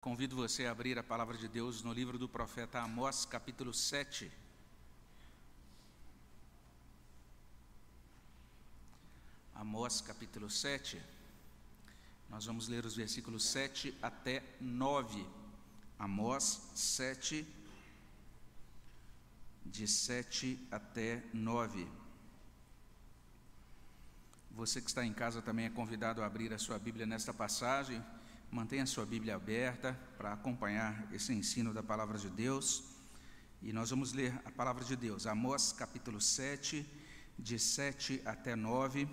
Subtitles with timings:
[0.00, 4.32] Convido você a abrir a palavra de Deus no livro do profeta Amós, capítulo 7.
[9.54, 10.98] Amós, capítulo 7.
[12.30, 15.26] Nós vamos ler os versículos 7 até 9.
[15.98, 17.46] Amós 7,
[19.66, 21.86] de 7 até 9.
[24.52, 28.02] Você que está em casa também é convidado a abrir a sua Bíblia nesta passagem.
[28.52, 32.82] Mantenha sua Bíblia aberta para acompanhar esse ensino da palavra de Deus.
[33.62, 36.84] E nós vamos ler a palavra de Deus, Amós capítulo 7,
[37.38, 39.08] de 7 até 9.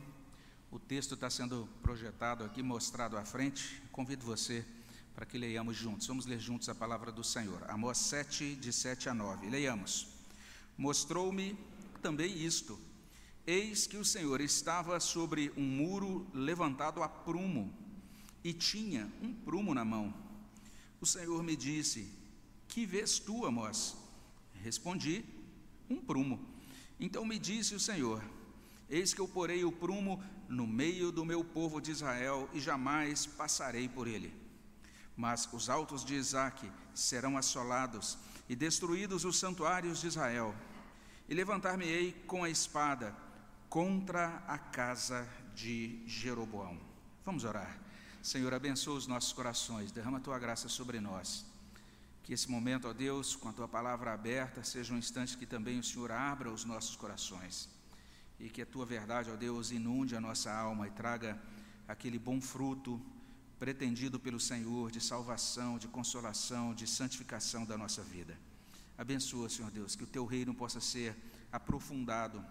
[0.72, 3.80] O texto está sendo projetado aqui, mostrado à frente.
[3.92, 4.66] Convido você
[5.14, 6.08] para que leiamos juntos.
[6.08, 7.64] Vamos ler juntos a palavra do Senhor.
[7.70, 9.52] Amós 7, de 7 a 9.
[9.52, 10.08] Leiamos.
[10.76, 11.56] Mostrou-me
[12.02, 12.80] também isto.
[13.46, 17.72] Eis que o Senhor estava sobre um muro levantado a prumo
[18.48, 20.14] e tinha um prumo na mão.
[21.02, 22.10] O Senhor me disse:
[22.66, 23.94] Que vês tu, Amós?
[24.64, 25.26] Respondi:
[25.90, 26.40] Um prumo.
[26.98, 28.24] Então me disse o Senhor:
[28.90, 33.26] Eis que eu porei o prumo no meio do meu povo de Israel e jamais
[33.26, 34.34] passarei por ele.
[35.14, 40.56] Mas os altos de Isaque serão assolados e destruídos os santuários de Israel.
[41.28, 43.14] E levantar-me-ei com a espada
[43.68, 46.80] contra a casa de Jeroboão.
[47.26, 47.87] Vamos orar.
[48.28, 51.46] Senhor, abençoa os nossos corações, derrama a tua graça sobre nós.
[52.24, 55.80] Que esse momento, ó Deus, com a tua palavra aberta, seja um instante que também
[55.80, 57.70] o Senhor abra os nossos corações.
[58.38, 61.42] E que a tua verdade, ó Deus, inunde a nossa alma e traga
[61.88, 63.02] aquele bom fruto
[63.58, 68.38] pretendido pelo Senhor de salvação, de consolação, de santificação da nossa vida.
[68.98, 71.16] Abençoa, Senhor Deus, que o teu reino possa ser
[71.50, 72.44] aprofundado,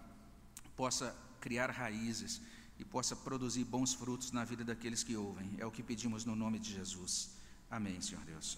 [0.75, 2.41] possa criar raízes
[2.79, 5.55] e possa produzir bons frutos na vida daqueles que ouvem.
[5.57, 7.31] É o que pedimos no nome de Jesus.
[7.69, 8.57] Amém, Senhor Deus.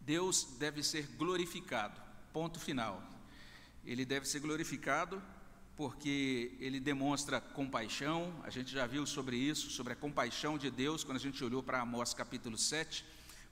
[0.00, 2.00] Deus deve ser glorificado.
[2.32, 3.02] Ponto final.
[3.84, 5.22] Ele deve ser glorificado
[5.76, 8.34] porque ele demonstra compaixão.
[8.42, 11.62] A gente já viu sobre isso, sobre a compaixão de Deus, quando a gente olhou
[11.62, 13.04] para Amós capítulo 7,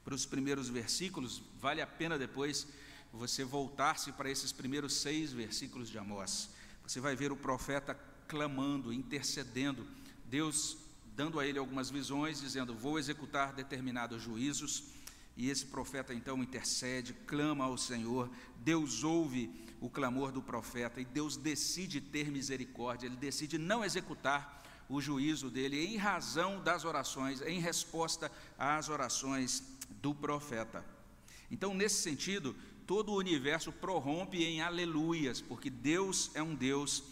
[0.04, 1.42] para os primeiros versículos.
[1.58, 2.66] Vale a pena depois
[3.12, 6.50] você voltar-se para esses primeiros seis versículos de Amós.
[6.82, 7.94] Você vai ver o profeta
[8.28, 9.86] clamando, intercedendo,
[10.26, 10.76] Deus
[11.16, 14.84] dando a ele algumas visões, dizendo: Vou executar determinados juízos.
[15.36, 18.28] E esse profeta então intercede, clama ao Senhor,
[18.58, 19.48] Deus ouve
[19.80, 25.48] o clamor do profeta e Deus decide ter misericórdia, ele decide não executar o juízo
[25.48, 29.62] dele em razão das orações, em resposta às orações
[30.02, 30.84] do profeta.
[31.50, 32.56] Então, nesse sentido,
[32.86, 37.04] todo o universo prorrompe em aleluias, porque Deus é um Deus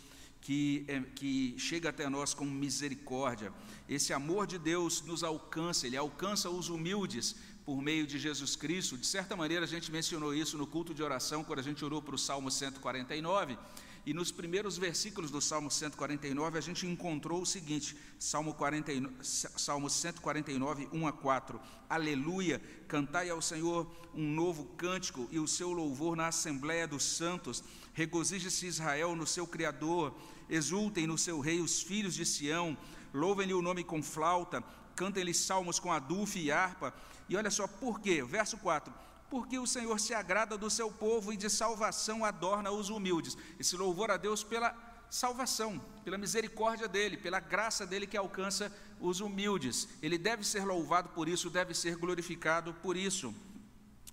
[0.47, 3.53] que, é, que chega até nós com misericórdia.
[3.89, 7.34] Esse amor de Deus nos alcança, ele alcança os humildes
[7.65, 8.97] por meio de Jesus Cristo.
[8.97, 12.01] De certa maneira, a gente mencionou isso no culto de oração, quando a gente orou
[12.01, 13.59] para o Salmo 149.
[14.07, 19.91] E nos primeiros versículos do Salmo 149, a gente encontrou o seguinte: Salmo, 49, Salmo
[19.91, 21.61] 149, 1 a 4.
[21.91, 22.63] Aleluia!
[22.87, 23.84] Cantai ao Senhor
[24.15, 27.65] um novo cântico e o seu louvor na Assembleia dos Santos.
[27.95, 30.15] Regozije-se Israel no seu Criador
[30.49, 32.77] exultem no seu rei os filhos de Sião,
[33.12, 34.62] louvem-lhe o nome com flauta,
[34.95, 36.95] cantem-lhe salmos com adufe e harpa.
[37.29, 38.93] E olha só por quê, verso 4:
[39.29, 43.37] porque o Senhor se agrada do seu povo e de salvação adorna os humildes.
[43.59, 44.75] Esse louvor a Deus pela
[45.11, 49.89] salvação, pela misericórdia dele, pela graça dele que alcança os humildes.
[50.01, 53.34] Ele deve ser louvado por isso, deve ser glorificado por isso.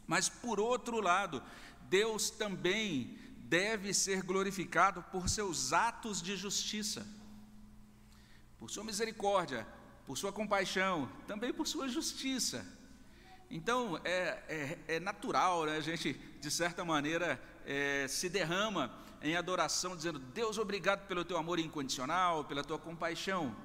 [0.08, 1.42] Mas por outro lado,
[1.90, 7.06] Deus também deve ser glorificado por seus atos de justiça,
[8.58, 9.68] por sua misericórdia,
[10.06, 12.66] por sua compaixão, também por sua justiça.
[13.50, 15.78] Então, é, é, é natural, né?
[15.78, 21.38] a gente, de certa maneira, é, se derrama em adoração, dizendo: Deus, obrigado pelo teu
[21.38, 23.56] amor incondicional, pela tua compaixão.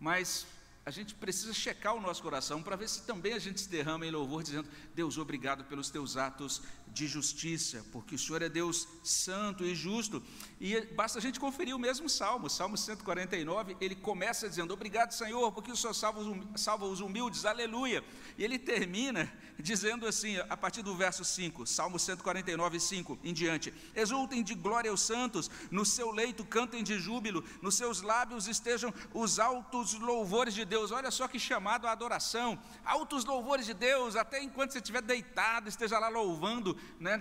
[0.00, 0.46] Mas
[0.84, 4.06] a gente precisa checar o nosso coração para ver se também a gente se derrama
[4.06, 6.62] em louvor, dizendo: Deus, obrigado pelos teus atos
[6.98, 10.20] de justiça, porque o Senhor é Deus santo e justo.
[10.60, 15.52] E basta a gente conferir o mesmo salmo, Salmo 149, ele começa dizendo: Obrigado, Senhor,
[15.52, 18.02] porque o Senhor salva os, salva os humildes, aleluia.
[18.36, 23.72] E ele termina dizendo assim, a partir do verso 5, Salmo 149, 5 em diante:
[23.94, 28.92] Exultem de glória os santos, no seu leito cantem de júbilo, nos seus lábios estejam
[29.14, 30.90] os altos louvores de Deus.
[30.90, 35.68] Olha só que chamado à adoração, altos louvores de Deus, até enquanto você estiver deitado,
[35.68, 37.14] esteja lá louvando né,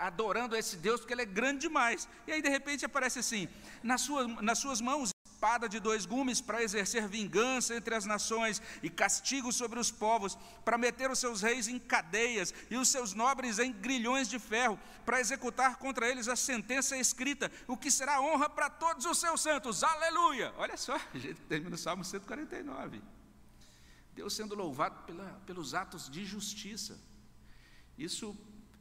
[0.00, 2.08] adorando a esse Deus, porque ele é grande demais.
[2.26, 3.48] E aí, de repente, aparece assim:
[3.82, 8.62] nas suas, nas suas mãos espada de dois gumes para exercer vingança entre as nações
[8.82, 13.12] e castigo sobre os povos, para meter os seus reis em cadeias e os seus
[13.12, 18.22] nobres em grilhões de ferro, para executar contra eles a sentença escrita, o que será
[18.22, 19.84] honra para todos os seus santos.
[19.84, 20.54] Aleluia!
[20.56, 23.02] Olha só, a gente termina o Salmo 149.
[24.14, 26.98] Deus sendo louvado pela, pelos atos de justiça.
[27.98, 28.34] Isso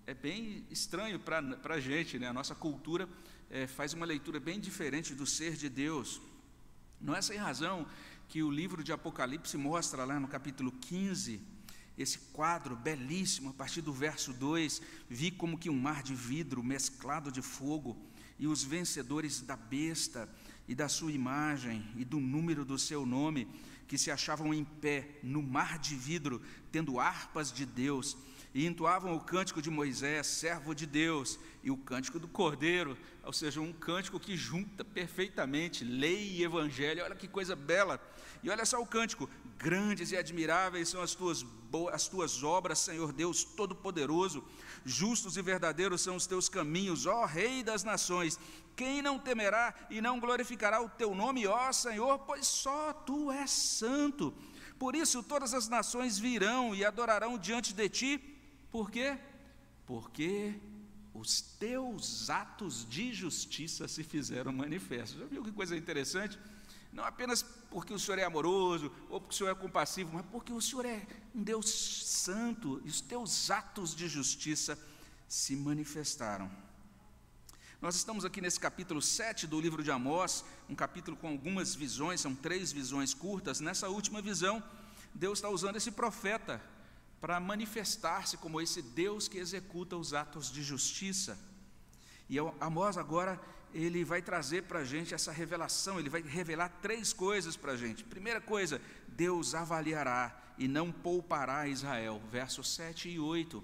[0.06, 2.28] é bem estranho para a gente, né?
[2.28, 3.08] a nossa cultura
[3.50, 6.22] é, faz uma leitura bem diferente do ser de Deus.
[7.00, 7.88] Não é sem razão
[8.28, 11.42] que o livro de Apocalipse mostra lá no capítulo 15,
[11.98, 16.64] esse quadro belíssimo, a partir do verso 2, vi como que um mar de vidro
[16.64, 17.98] mesclado de fogo,
[18.38, 20.28] e os vencedores da besta
[20.68, 23.48] e da sua imagem e do número do seu nome,
[23.88, 26.42] que se achavam em pé no mar de vidro,
[26.72, 28.18] tendo harpas de Deus,
[28.54, 33.34] e entoavam o cântico de Moisés, servo de Deus, e o cântico do Cordeiro, ou
[33.34, 37.04] seja, um cântico que junta perfeitamente lei e evangelho.
[37.04, 38.00] Olha que coisa bela.
[38.44, 39.28] E olha só o cântico:
[39.58, 41.44] grandes e admiráveis são as tuas,
[41.92, 44.44] as tuas obras, Senhor Deus Todo-Poderoso.
[44.86, 48.38] Justos e verdadeiros são os teus caminhos, ó Rei das nações.
[48.76, 53.50] Quem não temerá e não glorificará o teu nome, ó Senhor, pois só tu és
[53.50, 54.34] santo.
[54.78, 58.32] Por isso todas as nações virão e adorarão diante de ti
[58.74, 59.20] por quê?
[59.86, 60.60] Porque
[61.14, 65.20] os teus atos de justiça se fizeram manifestos.
[65.20, 66.40] Já viu que coisa interessante?
[66.92, 70.52] Não apenas porque o Senhor é amoroso, ou porque o Senhor é compassivo, mas porque
[70.52, 71.06] o Senhor é
[71.36, 74.76] um Deus santo e os teus atos de justiça
[75.28, 76.50] se manifestaram.
[77.80, 82.22] Nós estamos aqui nesse capítulo 7 do livro de Amós, um capítulo com algumas visões,
[82.22, 83.60] são três visões curtas.
[83.60, 84.64] Nessa última visão,
[85.14, 86.60] Deus está usando esse profeta
[87.24, 91.40] para manifestar-se como esse Deus que executa os atos de justiça.
[92.30, 93.40] E Amós agora
[93.74, 97.78] ele vai trazer para a gente essa revelação, ele vai revelar três coisas para a
[97.78, 98.04] gente.
[98.04, 103.64] Primeira coisa, Deus avaliará e não poupará Israel, versos 7 e 8.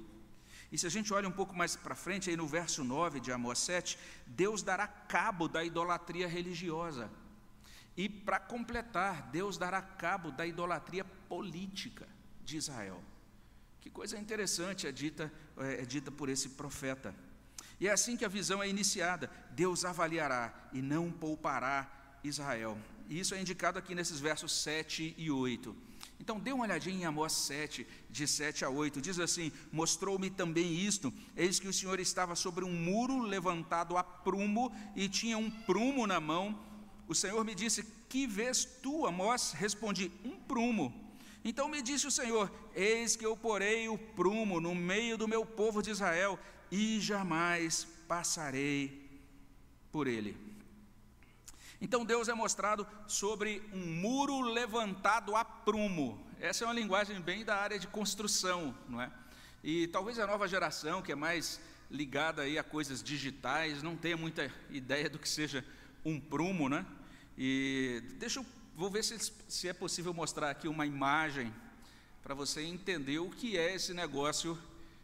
[0.71, 3.29] E se a gente olha um pouco mais para frente, aí no verso 9 de
[3.29, 7.11] Amós 7, Deus dará cabo da idolatria religiosa.
[7.97, 12.07] E para completar, Deus dará cabo da idolatria política
[12.41, 13.03] de Israel.
[13.89, 17.13] Que coisa interessante é dita, é, é dita por esse profeta.
[17.79, 22.77] E é assim que a visão é iniciada: Deus avaliará e não poupará Israel.
[23.09, 25.75] E isso é indicado aqui nesses versos 7 e 8.
[26.19, 29.01] Então, dê uma olhadinha em Amós 7, de 7 a 8.
[29.01, 34.03] Diz assim: Mostrou-me também isto: Eis que o Senhor estava sobre um muro levantado a
[34.03, 36.63] prumo e tinha um prumo na mão.
[37.07, 39.51] O Senhor me disse: Que vês tu, Amós?
[39.51, 41.08] Respondi: Um prumo.
[41.43, 45.45] Então me disse o Senhor: Eis que eu porei o prumo no meio do meu
[45.45, 46.37] povo de Israel,
[46.71, 49.09] e jamais passarei
[49.91, 50.37] por ele.
[51.81, 56.25] Então Deus é mostrado sobre um muro levantado a prumo.
[56.39, 59.11] Essa é uma linguagem bem da área de construção, não é?
[59.63, 61.59] E talvez a nova geração, que é mais
[61.89, 65.65] ligada aí a coisas digitais, não tenha muita ideia do que seja
[66.03, 66.85] um prumo, né?
[67.37, 68.45] E deixa eu
[68.79, 71.53] Vou ver se, se é possível mostrar aqui uma imagem
[72.23, 74.57] para você entender o que é esse negócio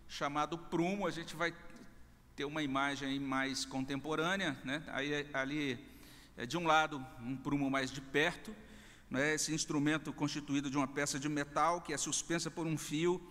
[0.07, 1.05] chamado prumo.
[1.05, 1.53] A gente vai
[2.37, 4.81] ter uma imagem mais contemporânea, né?
[4.87, 5.77] Aí, ali,
[6.37, 8.55] é, de um lado, um prumo mais de perto,
[9.09, 9.33] né?
[9.33, 13.21] esse instrumento constituído de uma peça de metal que é suspensa por um fio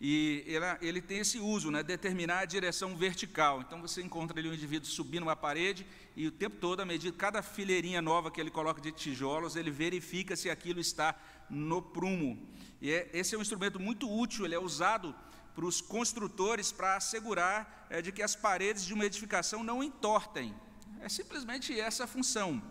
[0.00, 3.62] e ele, ele, tem esse uso, né, determinar a direção vertical.
[3.62, 7.16] Então você encontra ali um indivíduo subindo uma parede e o tempo todo, a medida,
[7.16, 12.46] cada fileirinha nova que ele coloca de tijolos, ele verifica se aquilo está no prumo.
[12.80, 15.14] E é, esse é um instrumento muito útil, ele é usado
[15.54, 20.54] para os construtores para assegurar é, de que as paredes de uma edificação não entortem.
[21.00, 22.62] É simplesmente essa a função.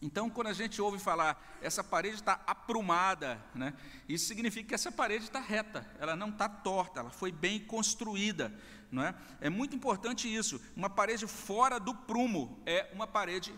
[0.00, 3.74] Então, quando a gente ouve falar, essa parede está aprumada, né?
[4.08, 8.52] isso significa que essa parede está reta, ela não está torta, ela foi bem construída.
[8.90, 9.14] Não é?
[9.40, 10.60] é muito importante isso.
[10.76, 13.52] Uma parede fora do prumo é uma parede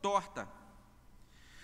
[0.00, 0.48] torta.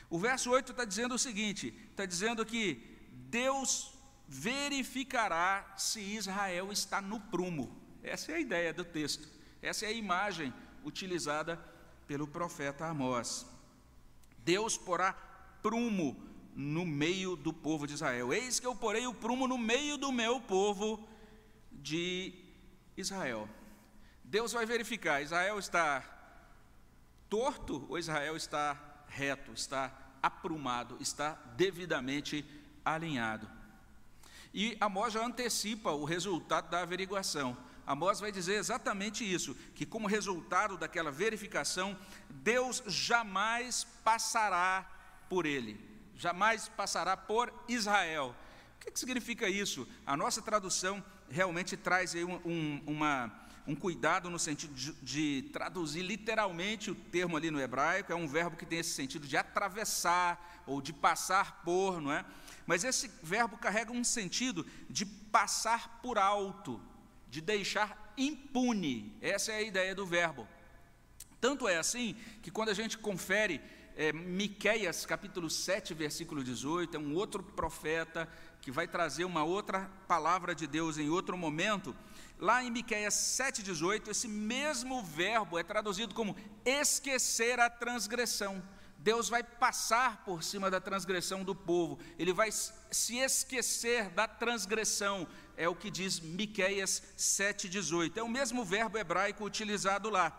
[0.09, 3.95] O verso 8 está dizendo o seguinte: está dizendo que Deus
[4.27, 7.81] verificará se Israel está no prumo.
[8.03, 9.29] Essa é a ideia do texto,
[9.63, 10.53] essa é a imagem
[10.85, 11.57] utilizada
[12.07, 13.47] pelo profeta Amós.
[14.51, 15.13] Deus porá
[15.63, 16.21] prumo
[16.57, 18.33] no meio do povo de Israel.
[18.33, 21.09] Eis que eu porei o prumo no meio do meu povo
[21.71, 22.35] de
[22.97, 23.49] Israel.
[24.25, 26.03] Deus vai verificar: Israel está
[27.29, 28.77] torto ou Israel está
[29.07, 32.45] reto, está aprumado, está devidamente
[32.85, 33.49] alinhado.
[34.53, 37.57] E Amós já antecipa o resultado da averiguação.
[37.91, 44.89] Amós vai dizer exatamente isso: que como resultado daquela verificação, Deus jamais passará
[45.29, 45.77] por ele,
[46.15, 48.37] jamais passará por Israel.
[48.77, 49.89] O que, significa isso?
[50.07, 55.51] A nossa tradução realmente traz aí um, um, uma, um cuidado no sentido de, de,
[55.53, 59.37] traduzir literalmente o termo ali no hebraico, é um verbo que tem esse sentido de
[59.37, 62.25] atravessar ou de passar por, não é?
[62.69, 66.81] Mas esse verbo carrega um sentido de passar por alto,
[67.31, 69.17] de deixar impune.
[69.23, 70.47] Essa é a ideia do verbo.
[71.41, 73.61] Tanto é assim que quando a gente confere
[73.97, 78.29] é, Miqueias capítulo 7, versículo 18, é um outro profeta
[78.61, 81.97] que vai trazer uma outra palavra de Deus em outro momento.
[82.39, 88.63] Lá em Miqueias 7,18, esse mesmo verbo é traduzido como esquecer a transgressão.
[88.99, 95.27] Deus vai passar por cima da transgressão do povo, ele vai se esquecer da transgressão,
[95.61, 98.17] é o que diz Miqueias 7,18.
[98.17, 100.33] É o mesmo verbo hebraico utilizado lá.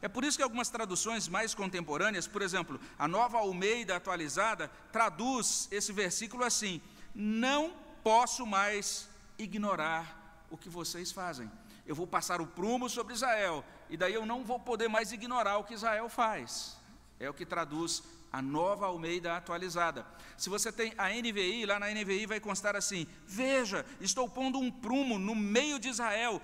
[0.00, 5.66] É por isso que algumas traduções mais contemporâneas, por exemplo, a nova Almeida atualizada, traduz
[5.72, 6.80] esse versículo assim:
[7.12, 11.50] Não posso mais ignorar o que vocês fazem.
[11.84, 15.58] Eu vou passar o prumo sobre Israel, e daí eu não vou poder mais ignorar
[15.58, 16.76] o que Israel faz.
[17.18, 20.06] É o que traduz a nova Almeida atualizada.
[20.36, 24.70] Se você tem a NVI, lá na NVI vai constar assim: Veja, estou pondo um
[24.70, 26.40] prumo no meio de Israel,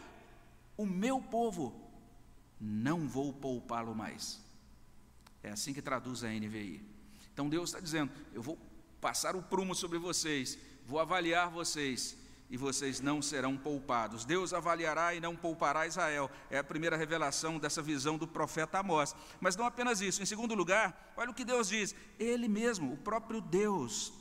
[0.76, 1.74] o meu povo,
[2.60, 4.40] não vou poupá-lo mais.
[5.42, 6.82] É assim que traduz a NVI.
[7.32, 8.58] Então Deus está dizendo: Eu vou
[9.00, 12.16] passar o prumo sobre vocês, vou avaliar vocês,
[12.50, 14.24] e vocês não serão poupados.
[14.24, 16.30] Deus avaliará e não poupará Israel.
[16.50, 19.14] É a primeira revelação dessa visão do profeta Amós.
[19.40, 20.22] Mas não apenas isso.
[20.22, 24.12] Em segundo lugar, olha o que Deus diz: Ele mesmo, o próprio Deus,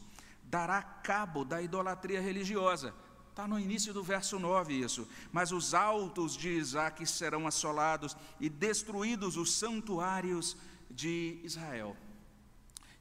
[0.43, 2.93] dará cabo da idolatria religiosa.
[3.29, 5.07] Está no início do verso 9 isso.
[5.31, 10.55] Mas os altos de Isaac serão assolados e destruídos os santuários
[10.89, 11.97] de Israel.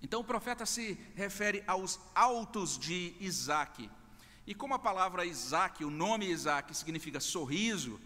[0.03, 3.89] Então o profeta se refere aos altos de Isaac.
[4.47, 8.01] E como a palavra Isaac, o nome Isaac, significa sorriso,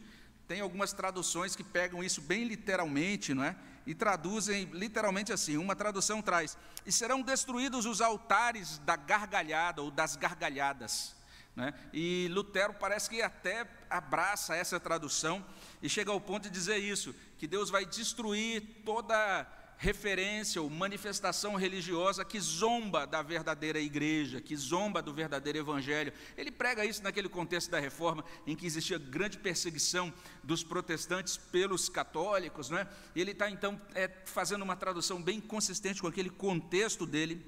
[0.46, 3.56] tem algumas traduções que pegam isso bem literalmente, não é?
[3.86, 9.90] E traduzem literalmente assim: uma tradução traz, e serão destruídos os altares da gargalhada ou
[9.90, 11.16] das gargalhadas.
[11.54, 11.72] Né?
[11.92, 15.44] E Lutero parece que até abraça essa tradução
[15.82, 19.46] e chega ao ponto de dizer isso: que Deus vai destruir toda
[19.78, 26.12] referência ou manifestação religiosa que zomba da verdadeira igreja, que zomba do verdadeiro evangelho.
[26.36, 31.88] Ele prega isso naquele contexto da reforma em que existia grande perseguição dos protestantes pelos
[31.88, 32.88] católicos, é?
[33.14, 37.44] E ele está então é, fazendo uma tradução bem consistente com aquele contexto dele.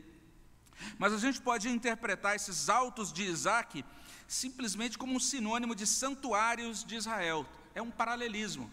[0.99, 3.85] Mas a gente pode interpretar esses autos de Isaac
[4.27, 7.47] simplesmente como um sinônimo de santuários de Israel.
[7.75, 8.71] É um paralelismo.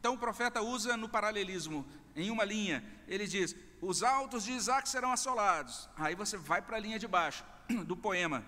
[0.00, 1.86] Então o profeta usa no paralelismo
[2.16, 5.88] em uma linha, ele diz: os altos de Isaac serão assolados.
[5.96, 7.44] Aí você vai para a linha de baixo
[7.86, 8.44] do poema.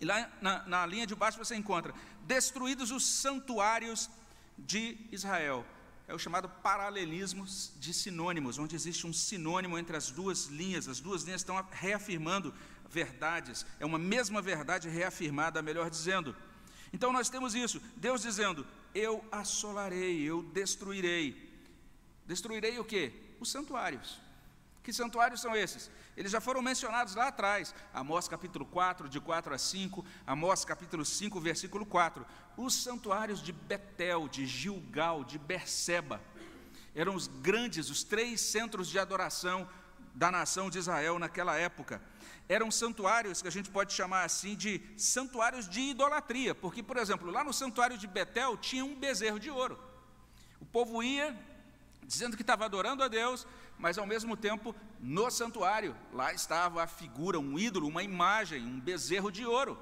[0.00, 1.94] E lá na, na linha de baixo você encontra:
[2.26, 4.10] destruídos os santuários
[4.58, 5.64] de Israel.
[6.08, 7.44] É o chamado paralelismo
[7.76, 10.88] de sinônimos, onde existe um sinônimo entre as duas linhas.
[10.88, 12.54] As duas linhas estão reafirmando
[12.88, 13.66] verdades.
[13.78, 16.34] É uma mesma verdade reafirmada, melhor dizendo.
[16.92, 21.47] Então nós temos isso: Deus dizendo: Eu assolarei, eu destruirei.
[22.28, 23.10] Destruirei o quê?
[23.40, 24.20] Os santuários.
[24.82, 25.90] Que santuários são esses?
[26.14, 27.74] Eles já foram mencionados lá atrás.
[27.92, 32.26] Amós capítulo 4, de 4 a 5, Amós capítulo 5, versículo 4.
[32.54, 36.20] Os santuários de Betel, de Gilgal, de Berseba,
[36.94, 39.66] eram os grandes, os três centros de adoração
[40.14, 42.02] da nação de Israel naquela época.
[42.46, 47.30] Eram santuários que a gente pode chamar assim de santuários de idolatria, porque, por exemplo,
[47.30, 49.78] lá no santuário de Betel tinha um bezerro de ouro.
[50.60, 51.34] O povo ia,
[52.08, 53.46] dizendo que estava adorando a Deus,
[53.78, 58.80] mas ao mesmo tempo no santuário, lá estava a figura, um ídolo, uma imagem, um
[58.80, 59.78] bezerro de ouro.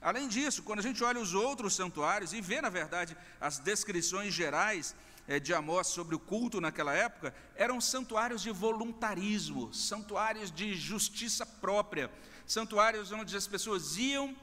[0.00, 4.32] Além disso, quando a gente olha os outros santuários e vê, na verdade, as descrições
[4.32, 4.96] gerais
[5.28, 11.44] é, de Amós sobre o culto naquela época, eram santuários de voluntarismo, santuários de justiça
[11.44, 12.10] própria,
[12.46, 14.34] santuários onde as pessoas iam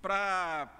[0.00, 0.70] para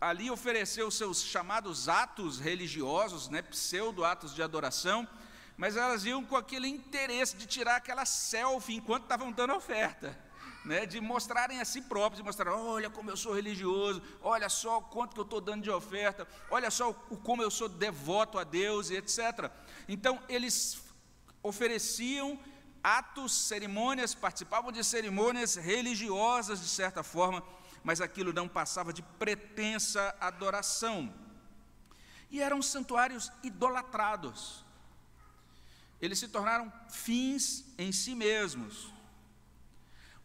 [0.00, 5.06] ali oferecer os seus chamados atos religiosos, né, pseudo-atos de adoração,
[5.56, 10.18] mas elas iam com aquele interesse de tirar aquela selfie enquanto estavam dando oferta.
[10.64, 14.78] Né, de mostrarem a si próprios, de mostrar, olha como eu sou religioso, olha só
[14.78, 18.38] o quanto que eu estou dando de oferta, olha só o, como eu sou devoto
[18.38, 19.50] a Deus e etc.
[19.88, 20.80] Então, eles
[21.42, 22.38] ofereciam
[22.82, 27.42] atos, cerimônias, participavam de cerimônias religiosas, de certa forma,
[27.82, 31.12] mas aquilo não passava de pretensa adoração.
[32.30, 34.64] E eram santuários idolatrados.
[36.02, 38.92] Eles se tornaram fins em si mesmos.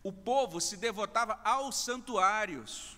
[0.02, 2.98] O povo se devotava aos santuários.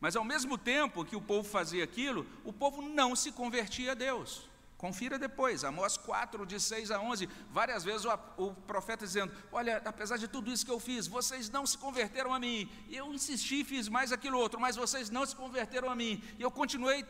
[0.00, 3.94] Mas ao mesmo tempo que o povo fazia aquilo, o povo não se convertia a
[3.94, 4.48] Deus.
[4.78, 9.82] Confira depois, Amós 4, de 6 a 11, várias vezes o, o, profeta dizendo: Olha,
[9.84, 12.70] apesar de tudo isso que eu fiz, vocês não se converteram a mim.
[12.88, 16.22] Eu insisti, fiz mais aquilo outro, mas vocês não se converteram a mim.
[16.38, 17.04] E eu continuei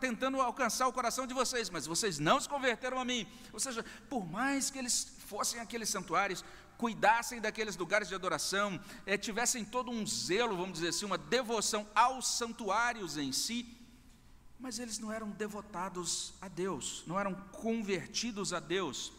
[0.00, 3.30] tentando alcançar o coração de vocês, mas vocês não se converteram a mim.
[3.52, 6.42] Ou seja, por mais que eles fossem aqueles santuários,
[6.78, 11.86] cuidassem daqueles lugares de adoração, é, tivessem todo um zelo, vamos dizer assim, uma devoção
[11.94, 13.76] aos santuários em si,
[14.60, 19.12] mas eles não eram devotados a Deus, não eram convertidos a Deus.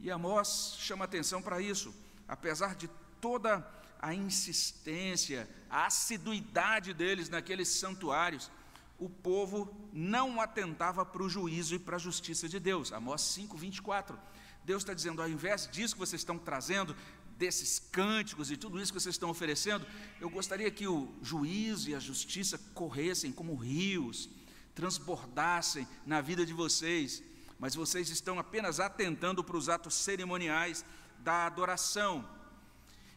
[0.00, 1.94] E Amós chama atenção para isso,
[2.26, 2.88] apesar de
[3.20, 3.66] toda
[4.00, 8.50] a insistência, a assiduidade deles naqueles santuários,
[8.98, 12.92] o povo não atentava para o juízo e para a justiça de Deus.
[12.92, 14.18] Amós 5, 24.
[14.64, 16.96] Deus está dizendo, ao invés disso que vocês estão trazendo,
[17.44, 19.86] desses cânticos e tudo isso que vocês estão oferecendo,
[20.20, 24.30] eu gostaria que o juízo e a justiça corressem como rios,
[24.74, 27.22] transbordassem na vida de vocês,
[27.58, 30.84] mas vocês estão apenas atentando para os atos cerimoniais
[31.18, 32.26] da adoração.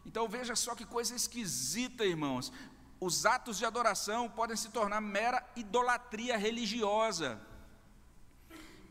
[0.04, 2.52] Então veja só que coisa esquisita, irmãos.
[3.00, 7.40] Os atos de adoração podem se tornar mera idolatria religiosa.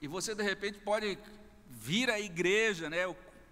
[0.01, 1.17] E você de repente pode
[1.69, 3.03] vir à igreja, né,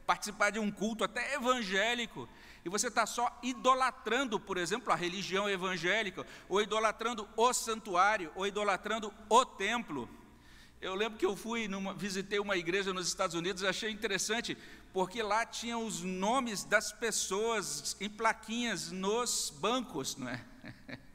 [0.05, 2.29] participar de um culto até evangélico,
[2.63, 8.47] e você está só idolatrando, por exemplo, a religião evangélica, ou idolatrando o santuário, ou
[8.47, 10.09] idolatrando o templo.
[10.81, 14.57] Eu lembro que eu fui, numa, visitei uma igreja nos Estados Unidos achei interessante,
[14.91, 20.43] porque lá tinham os nomes das pessoas em plaquinhas nos bancos, não é?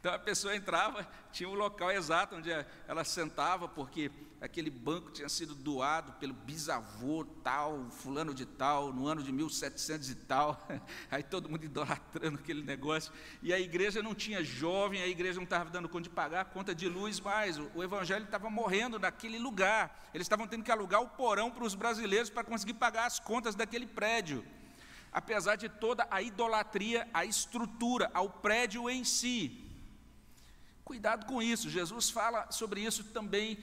[0.00, 2.48] Então a pessoa entrava, tinha o um local exato onde
[2.86, 9.06] ela sentava, porque aquele banco tinha sido doado pelo bisavô tal, fulano de tal, no
[9.06, 10.66] ano de 1700 e tal.
[11.10, 13.12] Aí todo mundo idolatrando aquele negócio.
[13.42, 16.44] E a igreja não tinha jovem, a igreja não estava dando conta de pagar a
[16.44, 17.58] conta de luz mais.
[17.58, 20.08] O, evangelho estava morrendo naquele lugar.
[20.14, 23.56] Eles estavam tendo que alugar o porão para os brasileiros para conseguir pagar as contas
[23.56, 24.44] daquele prédio.
[25.10, 29.64] Apesar de toda a idolatria, a estrutura, ao prédio em si.
[30.84, 33.58] Cuidado com isso, Jesus fala sobre isso também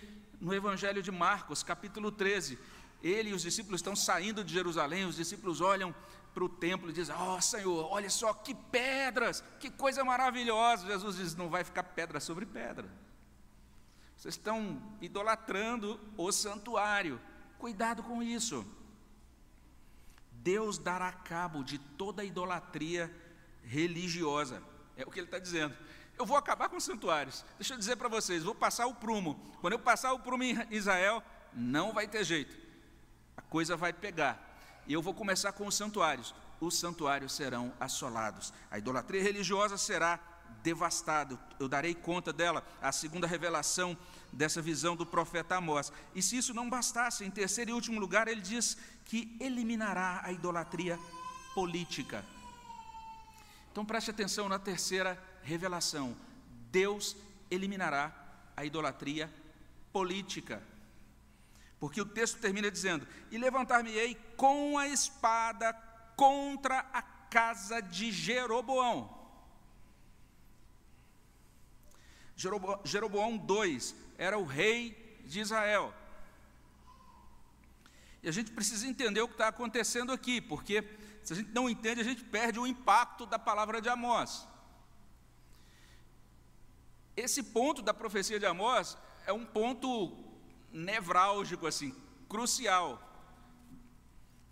[0.45, 2.59] no Evangelho de Marcos, capítulo 13.
[3.01, 5.93] Ele e os discípulos estão saindo de Jerusalém, os discípulos olham
[6.35, 10.85] para o templo e dizem: Ó oh, Senhor, olha só que pedras, que coisa maravilhosa.
[10.85, 12.87] Jesus diz: Não vai ficar pedra sobre pedra.
[14.15, 17.19] Vocês estão idolatrando o santuário.
[17.57, 18.63] Cuidado com isso.
[20.31, 23.11] Deus dará cabo de toda idolatria
[23.63, 24.61] religiosa.
[24.95, 25.75] É o que ele está dizendo.
[26.17, 27.43] Eu vou acabar com os santuários.
[27.57, 29.39] Deixa eu dizer para vocês, vou passar o prumo.
[29.59, 31.21] Quando eu passar o prumo em Israel,
[31.53, 32.55] não vai ter jeito.
[33.35, 34.39] A coisa vai pegar.
[34.87, 36.33] E eu vou começar com os santuários.
[36.59, 38.53] Os santuários serão assolados.
[38.71, 40.19] A idolatria religiosa será
[40.63, 41.37] devastada.
[41.59, 42.65] Eu darei conta dela.
[42.81, 43.97] A segunda revelação
[44.31, 45.91] dessa visão do profeta Amós.
[46.13, 50.31] E se isso não bastasse, em terceiro e último lugar, ele diz que eliminará a
[50.31, 50.97] idolatria
[51.53, 52.23] política.
[53.71, 56.17] Então preste atenção na terceira revelação:
[56.71, 57.15] Deus
[57.49, 58.13] eliminará
[58.57, 59.31] a idolatria
[59.93, 60.61] política.
[61.79, 65.73] Porque o texto termina dizendo: E levantar-me-ei com a espada
[66.15, 69.13] contra a casa de Jeroboão.
[72.35, 73.79] Jeroboão, Jeroboão II
[74.17, 75.93] era o rei de Israel.
[78.23, 80.83] E a gente precisa entender o que está acontecendo aqui, porque
[81.23, 84.47] se a gente não entende, a gente perde o impacto da palavra de Amós.
[87.15, 90.11] Esse ponto da profecia de Amós é um ponto
[90.71, 91.95] nevrálgico, assim,
[92.27, 93.01] crucial.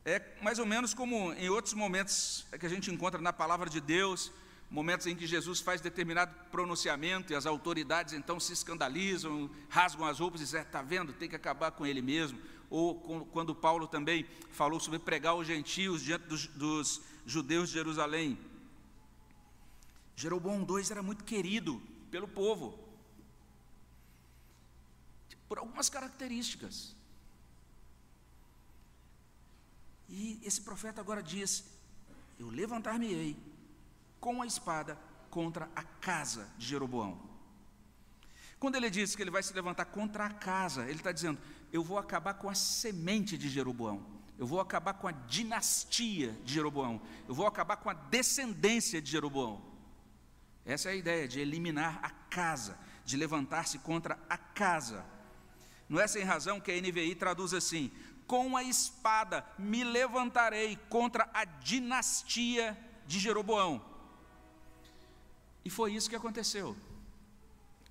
[0.05, 3.81] É mais ou menos como em outros momentos que a gente encontra na palavra de
[3.81, 4.31] Deus,
[4.69, 10.19] momentos em que Jesus faz determinado pronunciamento e as autoridades então se escandalizam, rasgam as
[10.19, 12.39] roupas e dizem, está é, vendo, tem que acabar com ele mesmo.
[12.69, 18.37] Ou quando Paulo também falou sobre pregar os gentios diante dos, dos judeus de Jerusalém.
[20.15, 21.81] Jeroboão II era muito querido
[22.13, 22.77] pelo povo.
[25.47, 26.95] Por algumas características.
[30.07, 31.65] E esse profeta agora diz:
[32.37, 33.35] Eu levantar-me-ei
[34.19, 34.95] com a espada
[35.31, 37.19] contra a casa de Jeroboão.
[38.59, 41.83] Quando ele diz que ele vai se levantar contra a casa, ele está dizendo: Eu
[41.83, 44.05] vou acabar com a semente de Jeroboão.
[44.37, 47.01] Eu vou acabar com a dinastia de Jeroboão.
[47.27, 49.72] Eu vou acabar com a descendência de Jeroboão.
[50.65, 52.77] Essa é a ideia de eliminar a casa.
[53.05, 55.05] de levantar-se contra a casa.
[55.89, 57.91] Não é sem razão que a NVI traduz assim:
[58.25, 63.83] com a espada me levantarei contra a dinastia de Jeroboão.
[65.65, 66.75] E foi isso que aconteceu.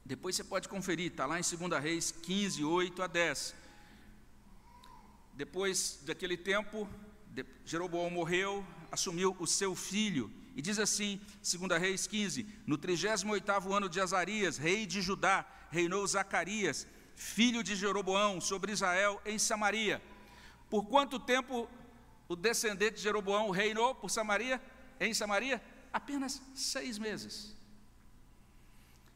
[0.04, 3.54] Depois você pode conferir, está lá em 2 Reis 15, 8 a 10.
[5.34, 6.88] Depois daquele tempo,
[7.64, 13.88] Jeroboão morreu, assumiu o seu filho, e diz assim, 2 Reis 15: No 38 ano
[13.88, 20.02] de Azarias, rei de Judá, reinou Zacarias, filho de Jeroboão, sobre Israel em Samaria.
[20.68, 21.68] Por quanto tempo
[22.28, 24.60] o descendente de Jeroboão reinou por Samaria,
[25.00, 25.62] em Samaria?
[25.92, 27.54] Apenas seis meses.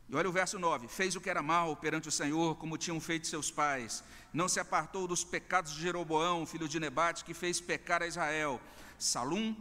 [0.08, 3.00] E olha o verso 9: Fez o que era mal perante o Senhor, como tinham
[3.00, 4.04] feito seus pais.
[4.32, 8.60] Não se apartou dos pecados de Jeroboão, filho de Nebate, que fez pecar a Israel.
[8.98, 9.54] Salum,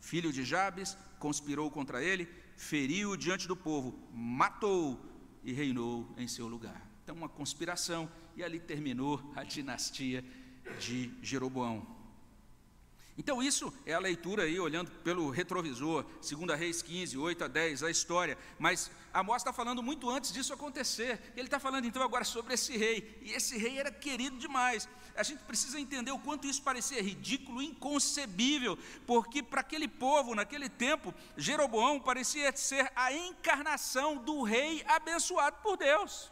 [0.00, 4.96] filho de Jabes, conspirou contra ele, feriu diante do povo, matou
[5.42, 6.88] e reinou em seu lugar.
[7.02, 10.24] Então, uma conspiração, e ali terminou a dinastia
[10.78, 11.84] de Jeroboão.
[13.18, 17.82] Então, isso é a leitura aí, olhando pelo retrovisor, 2 Reis 15, 8 a 10,
[17.82, 18.36] a história.
[18.58, 21.32] Mas Amós está falando muito antes disso acontecer.
[21.34, 23.18] Ele está falando então agora sobre esse rei.
[23.22, 24.86] E esse rei era querido demais.
[25.16, 30.68] A gente precisa entender o quanto isso parecia ridículo, inconcebível, porque para aquele povo, naquele
[30.68, 36.30] tempo, Jeroboão parecia ser a encarnação do rei abençoado por Deus.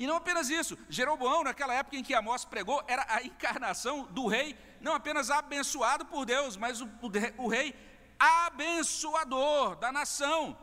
[0.00, 4.26] E não apenas isso, Jeroboão, naquela época em que Amós pregou, era a encarnação do
[4.26, 7.74] rei, não apenas abençoado por Deus, mas o, o, o rei
[8.18, 10.56] abençoador da nação.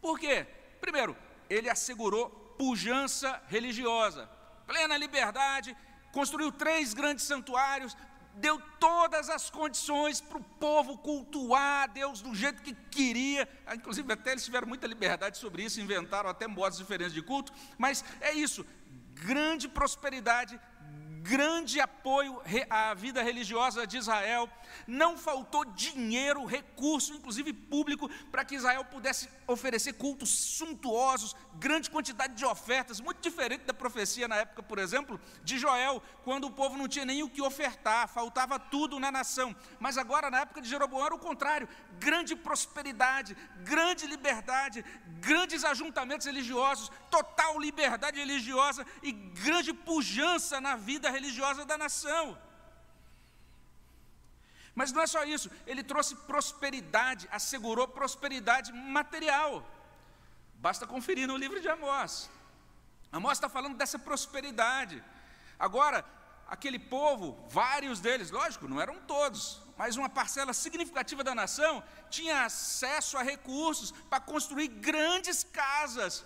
[0.00, 0.46] Por quê?
[0.80, 1.16] Primeiro,
[1.50, 4.30] ele assegurou pujança religiosa,
[4.68, 5.76] plena liberdade,
[6.12, 7.96] construiu três grandes santuários,
[8.36, 13.48] deu todas as condições para o povo cultuar a Deus do jeito que queria.
[13.66, 17.52] Ah, inclusive, até eles tiveram muita liberdade sobre isso, inventaram até modos diferentes de culto.
[17.78, 18.66] Mas é isso:
[19.14, 20.60] grande prosperidade,
[21.24, 24.46] grande apoio à vida religiosa de Israel,
[24.86, 32.34] não faltou dinheiro, recurso, inclusive público, para que Israel pudesse oferecer cultos suntuosos, grande quantidade
[32.34, 36.76] de ofertas, muito diferente da profecia na época, por exemplo, de Joel, quando o povo
[36.76, 39.56] não tinha nem o que ofertar, faltava tudo na nação.
[39.80, 41.66] Mas agora, na época de Jeroboão, era o contrário:
[41.98, 44.84] grande prosperidade, grande liberdade,
[45.20, 52.24] grandes ajuntamentos religiosos, total liberdade religiosa e grande pujança na vida religiosa da nação.
[54.74, 59.50] Mas não é só isso, ele trouxe prosperidade, assegurou prosperidade material.
[60.66, 62.28] Basta conferir no livro de Amós.
[63.12, 64.96] Amós está falando dessa prosperidade.
[65.66, 66.04] Agora,
[66.48, 72.44] aquele povo, vários deles, lógico, não eram todos, mas uma parcela significativa da nação tinha
[72.44, 76.24] acesso a recursos para construir grandes casas,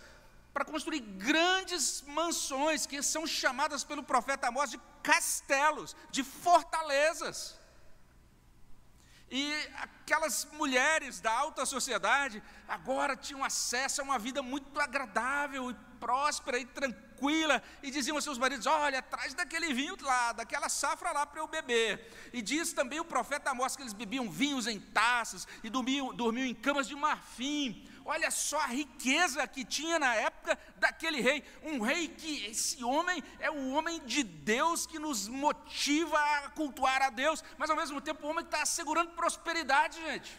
[0.58, 7.56] para construir grandes mansões, que são chamadas pelo profeta Amós de castelos, de fortalezas.
[9.30, 15.74] E aquelas mulheres da alta sociedade agora tinham acesso a uma vida muito agradável e
[16.00, 21.12] próspera e tranquila, e diziam aos seus maridos: Olha, traz daquele vinho lá, daquela safra
[21.12, 22.30] lá para eu beber.
[22.32, 26.46] E diz também o profeta Amós que eles bebiam vinhos em taças e dormiam, dormiam
[26.46, 27.86] em camas de marfim.
[28.10, 31.44] Olha só a riqueza que tinha na época daquele rei.
[31.62, 37.02] Um rei que, esse homem, é o homem de Deus que nos motiva a cultuar
[37.02, 40.34] a Deus, mas ao mesmo tempo o homem que está assegurando prosperidade, gente.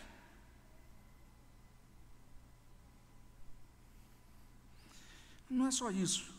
[5.47, 6.33] Não é só isso.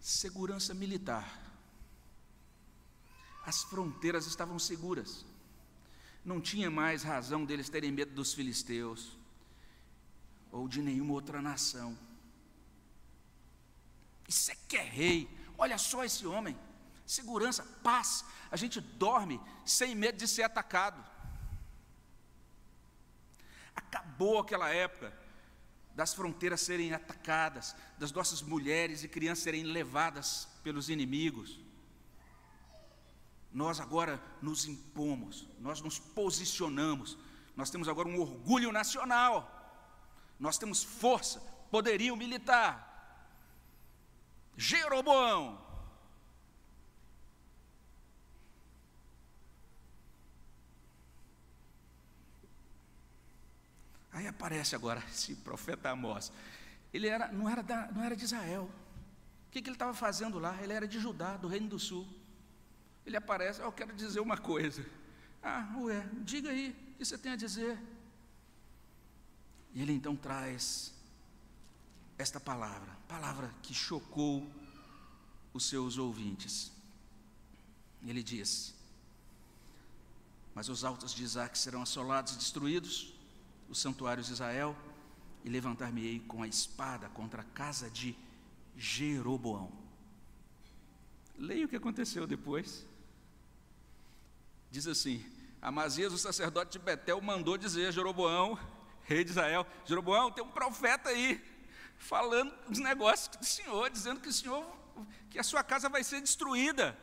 [0.00, 1.28] Segurança militar.
[3.44, 5.26] As fronteiras estavam seguras.
[6.24, 9.18] Não tinha mais razão deles terem medo dos filisteus
[10.52, 11.96] ou de nenhuma outra nação.
[14.28, 15.28] Isso é que é rei.
[15.58, 16.56] Olha só esse homem.
[17.06, 18.24] Segurança, paz.
[18.50, 21.04] A gente dorme sem medo de ser atacado.
[23.74, 25.12] Acabou aquela época
[25.94, 31.58] das fronteiras serem atacadas, das nossas mulheres e crianças serem levadas pelos inimigos.
[33.52, 37.18] Nós agora nos impomos, nós nos posicionamos,
[37.56, 39.59] nós temos agora um orgulho nacional
[40.40, 41.38] nós temos força,
[41.70, 42.88] poderio militar.
[44.56, 45.60] Jeroboão.
[54.10, 56.32] Aí aparece agora esse profeta Amós.
[56.92, 58.68] Ele era, não, era da, não era de Israel.
[59.46, 60.58] O que, que ele estava fazendo lá?
[60.62, 62.08] Ele era de Judá, do Reino do Sul.
[63.04, 64.84] Ele aparece, oh, eu quero dizer uma coisa.
[65.42, 67.78] Ah, ué, diga aí, o que você tem a dizer?
[69.74, 70.92] E ele então traz
[72.18, 74.46] esta palavra, palavra que chocou
[75.52, 76.72] os seus ouvintes.
[78.06, 78.74] Ele diz:
[80.54, 83.14] Mas os altos de Isaac serão assolados e destruídos,
[83.68, 84.76] os santuários de Israel,
[85.44, 88.16] e levantar-me-ei com a espada contra a casa de
[88.76, 89.70] Jeroboão.
[91.36, 92.86] Leia o que aconteceu depois.
[94.70, 95.24] Diz assim:
[95.62, 98.58] Amazias, o sacerdote de Betel, mandou dizer a Jeroboão,
[99.10, 101.42] rei de Israel: Jeroboão, tem um profeta aí,
[101.98, 104.64] falando os negócios do Senhor, dizendo que o Senhor,
[105.28, 106.96] que a sua casa vai ser destruída.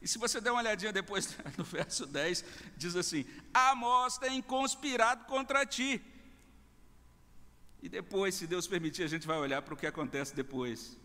[0.00, 2.44] E se você der uma olhadinha depois no verso 10,
[2.76, 6.02] diz assim: Amós tem conspirado contra ti.
[7.82, 10.98] E depois, se Deus permitir, a gente vai olhar para o que acontece depois.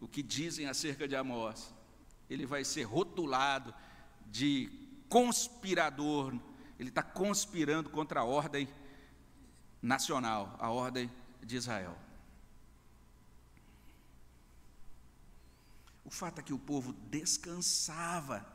[0.00, 1.72] O que dizem acerca de Amós.
[2.28, 3.72] Ele vai ser rotulado
[4.26, 4.68] de
[5.08, 6.34] conspirador,
[6.78, 8.68] ele está conspirando contra a ordem
[9.80, 11.10] nacional, a ordem
[11.42, 11.96] de Israel.
[16.04, 18.46] O fato é que o povo descansava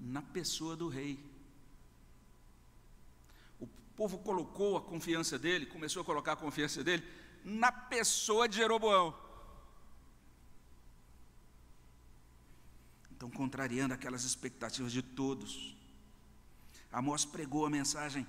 [0.00, 1.22] na pessoa do rei.
[3.60, 7.04] O povo colocou a confiança dele, começou a colocar a confiança dele
[7.44, 9.14] na pessoa de Jeroboão.
[13.10, 15.75] Então, contrariando aquelas expectativas de todos,
[16.92, 18.26] Amós pregou a mensagem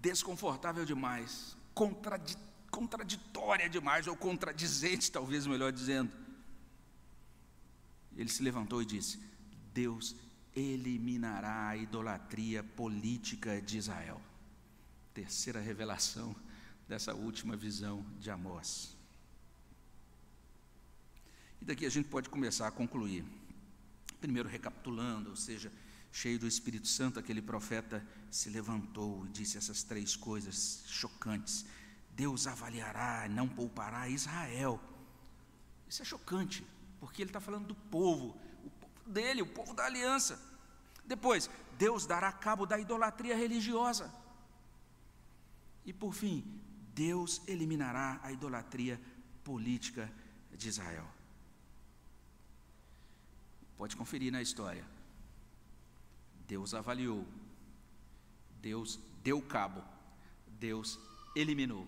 [0.00, 2.36] desconfortável demais, contradi
[2.70, 6.10] contraditória demais, ou contradizente, talvez melhor dizendo.
[8.16, 9.20] Ele se levantou e disse:
[9.74, 10.16] Deus
[10.56, 14.20] eliminará a idolatria política de Israel.
[15.12, 16.34] Terceira revelação
[16.88, 18.96] dessa última visão de Amós.
[21.60, 23.24] E daqui a gente pode começar a concluir.
[24.20, 25.70] Primeiro, recapitulando, ou seja,
[26.12, 31.64] cheio do Espírito Santo, aquele profeta se levantou e disse essas três coisas chocantes:
[32.10, 34.80] Deus avaliará, não poupará Israel.
[35.88, 36.64] Isso é chocante,
[37.00, 40.40] porque ele está falando do povo, o povo dele, o povo da aliança.
[41.04, 44.12] Depois, Deus dará cabo da idolatria religiosa.
[45.84, 46.44] E por fim,
[46.94, 49.00] Deus eliminará a idolatria
[49.42, 50.12] política
[50.52, 51.08] de Israel.
[53.76, 54.91] Pode conferir na história.
[56.52, 57.26] Deus avaliou,
[58.60, 59.82] Deus deu cabo,
[60.46, 60.98] Deus
[61.34, 61.86] eliminou.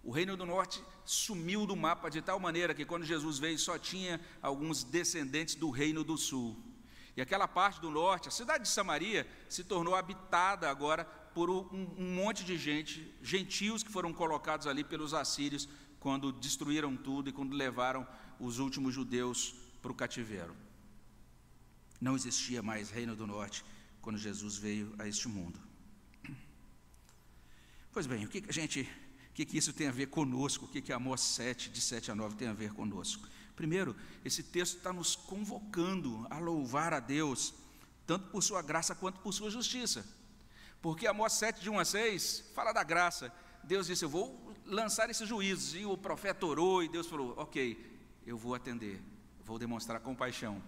[0.00, 3.76] O reino do norte sumiu do mapa de tal maneira que quando Jesus veio só
[3.76, 6.56] tinha alguns descendentes do reino do sul.
[7.16, 11.66] E aquela parte do norte, a cidade de Samaria, se tornou habitada agora por um,
[11.98, 17.32] um monte de gente, gentios que foram colocados ali pelos assírios quando destruíram tudo e
[17.32, 18.06] quando levaram
[18.38, 20.54] os últimos judeus para o cativeiro.
[22.00, 23.64] Não existia mais reino do norte,
[24.06, 25.58] quando Jesus veio a este mundo.
[27.90, 28.82] Pois bem, o que, que a gente,
[29.30, 30.64] o que, que isso tem a ver conosco?
[30.64, 33.26] O que, que Amós 7, de 7 a 9 tem a ver conosco?
[33.56, 37.52] Primeiro, esse texto está nos convocando a louvar a Deus,
[38.06, 40.06] tanto por sua graça quanto por sua justiça.
[40.80, 43.32] Porque Amós 7, de 1 a 6, fala da graça.
[43.64, 45.74] Deus disse: Eu vou lançar esses juízos.
[45.74, 47.76] E o profeta orou e Deus falou: Ok,
[48.24, 49.02] eu vou atender,
[49.44, 50.62] vou demonstrar compaixão.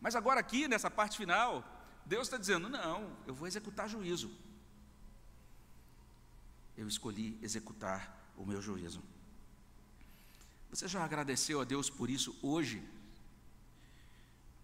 [0.00, 1.73] Mas agora, aqui nessa parte final,
[2.04, 4.30] Deus está dizendo: não, eu vou executar juízo.
[6.76, 9.02] Eu escolhi executar o meu juízo.
[10.70, 12.82] Você já agradeceu a Deus por isso hoje?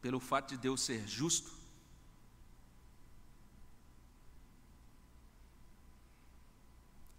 [0.03, 1.53] Pelo fato de Deus ser justo?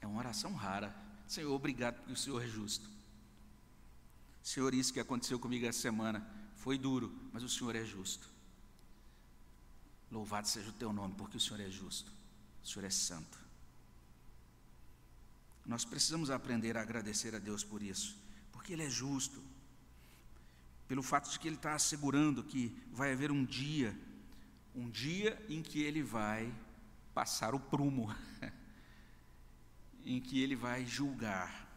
[0.02, 0.94] É uma oração rara.
[1.26, 2.90] Senhor, obrigado porque o Senhor é justo.
[4.44, 8.28] Senhor, isso que aconteceu comigo essa semana foi duro, mas o Senhor é justo.
[10.12, 12.12] Louvado seja o teu nome, porque o Senhor é justo,
[12.62, 13.40] o Senhor é santo.
[15.66, 18.18] Nós precisamos aprender a agradecer a Deus por isso,
[18.52, 19.42] porque Ele é justo,
[20.86, 23.98] pelo fato de que Ele está assegurando que vai haver um dia,
[24.76, 26.54] um dia em que Ele vai
[27.14, 28.14] passar o prumo,
[30.04, 31.70] em que Ele vai julgar,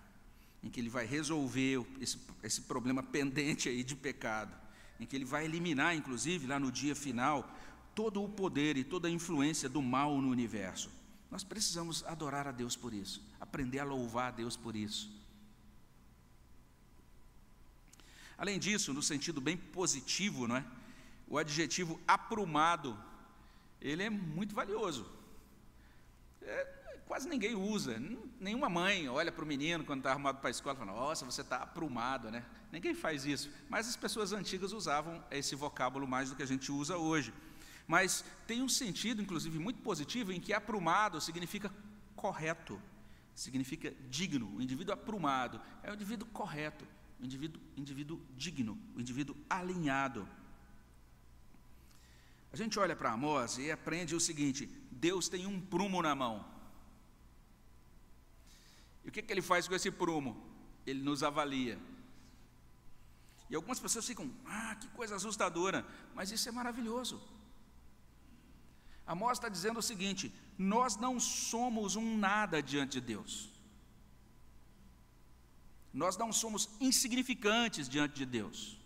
[0.60, 4.52] em que Ele vai resolver esse, esse problema pendente aí de pecado,
[4.98, 7.48] em que Ele vai eliminar, inclusive, lá no dia final,
[7.94, 10.90] todo o poder e toda a influência do mal no universo.
[11.30, 15.10] Nós precisamos adorar a Deus por isso, aprender a louvar a Deus por isso.
[18.36, 20.64] Além disso, no sentido bem positivo, não é?
[21.26, 22.98] O adjetivo aprumado,
[23.80, 25.06] ele é muito valioso.
[26.42, 26.64] É,
[27.06, 28.00] quase ninguém usa,
[28.38, 31.24] nenhuma mãe olha para o menino quando está arrumado para a escola e fala, nossa,
[31.24, 32.44] você está aprumado, né?
[32.70, 36.72] Ninguém faz isso, mas as pessoas antigas usavam esse vocábulo mais do que a gente
[36.72, 37.32] usa hoje.
[37.86, 41.72] Mas tem um sentido, inclusive, muito positivo, em que aprumado significa
[42.16, 42.80] correto,
[43.34, 46.86] significa digno, o indivíduo aprumado, é o indivíduo correto,
[47.20, 50.26] o indivíduo, indivíduo digno, o indivíduo alinhado.
[52.52, 56.44] A gente olha para Amós e aprende o seguinte: Deus tem um prumo na mão.
[59.04, 60.42] E o que, que ele faz com esse prumo?
[60.86, 61.78] Ele nos avalia.
[63.50, 67.20] E algumas pessoas ficam, ah, que coisa assustadora, mas isso é maravilhoso.
[69.06, 73.50] Amós está dizendo o seguinte: nós não somos um nada diante de Deus.
[75.92, 78.78] Nós não somos insignificantes diante de Deus.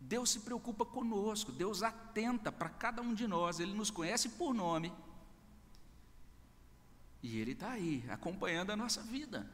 [0.00, 4.54] Deus se preocupa conosco, Deus atenta para cada um de nós, Ele nos conhece por
[4.54, 4.92] nome.
[7.20, 9.50] E Ele está aí, acompanhando a nossa vida.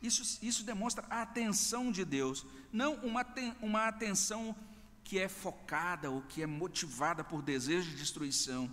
[0.00, 3.26] Isso, isso demonstra a atenção de Deus, não uma,
[3.60, 4.56] uma atenção
[5.04, 8.70] que é focada ou que é motivada por desejo de destruição,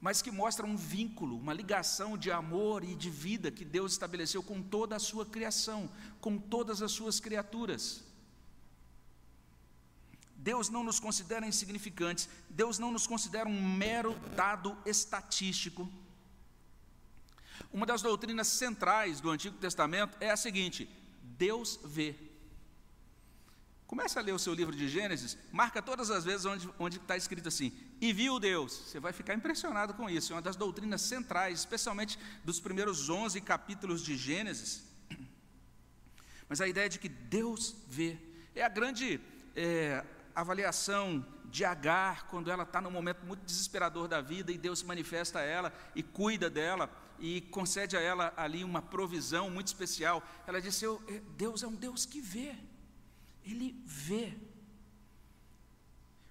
[0.00, 4.42] mas que mostra um vínculo, uma ligação de amor e de vida que Deus estabeleceu
[4.42, 8.02] com toda a sua criação, com todas as suas criaturas.
[10.36, 15.88] Deus não nos considera insignificantes, Deus não nos considera um mero dado estatístico.
[17.72, 20.88] Uma das doutrinas centrais do Antigo Testamento é a seguinte:
[21.22, 22.31] Deus vê.
[23.92, 26.46] Comece a ler o seu livro de Gênesis, marca todas as vezes
[26.78, 28.72] onde está escrito assim, e viu Deus.
[28.72, 30.32] Você vai ficar impressionado com isso.
[30.32, 34.82] É uma das doutrinas centrais, especialmente dos primeiros 11 capítulos de Gênesis.
[36.48, 38.16] Mas a ideia de que Deus vê
[38.54, 39.20] é a grande
[39.54, 40.02] é,
[40.34, 44.86] avaliação de Agar, quando ela está num momento muito desesperador da vida e Deus se
[44.86, 50.26] manifesta a ela e cuida dela e concede a ela ali uma provisão muito especial.
[50.46, 50.86] Ela disse:
[51.36, 52.56] Deus é um Deus que vê.
[53.44, 54.32] Ele vê.